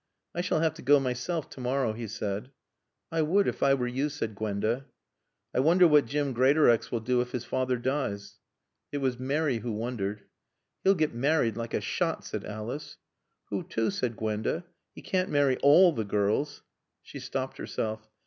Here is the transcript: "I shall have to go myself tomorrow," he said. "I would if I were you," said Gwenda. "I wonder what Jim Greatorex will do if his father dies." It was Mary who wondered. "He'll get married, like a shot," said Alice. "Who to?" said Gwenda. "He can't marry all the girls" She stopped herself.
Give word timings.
"I 0.33 0.41
shall 0.41 0.61
have 0.61 0.73
to 0.73 0.81
go 0.81 0.99
myself 0.99 1.47
tomorrow," 1.47 1.93
he 1.93 2.07
said. 2.07 2.49
"I 3.11 3.21
would 3.21 3.47
if 3.47 3.61
I 3.61 3.75
were 3.75 3.85
you," 3.87 4.09
said 4.09 4.33
Gwenda. 4.33 4.87
"I 5.53 5.59
wonder 5.59 5.87
what 5.87 6.07
Jim 6.07 6.33
Greatorex 6.33 6.91
will 6.91 7.01
do 7.01 7.21
if 7.21 7.33
his 7.33 7.45
father 7.45 7.77
dies." 7.77 8.39
It 8.91 8.97
was 8.97 9.19
Mary 9.19 9.59
who 9.59 9.71
wondered. 9.73 10.23
"He'll 10.83 10.95
get 10.95 11.13
married, 11.13 11.55
like 11.55 11.75
a 11.75 11.81
shot," 11.81 12.25
said 12.25 12.45
Alice. 12.45 12.97
"Who 13.51 13.61
to?" 13.61 13.91
said 13.91 14.17
Gwenda. 14.17 14.65
"He 14.95 15.03
can't 15.03 15.29
marry 15.29 15.57
all 15.57 15.91
the 15.91 16.03
girls" 16.03 16.63
She 17.03 17.19
stopped 17.19 17.59
herself. 17.59 18.09